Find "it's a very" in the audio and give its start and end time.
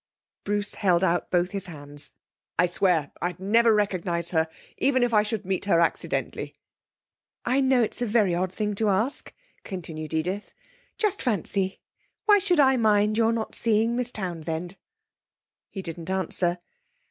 7.83-8.33